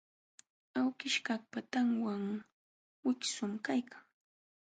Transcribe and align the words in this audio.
Awkishkaqpa 0.79 1.59
tanwan 1.71 2.23
wiksum 3.05 3.51
kaykan. 3.65 4.03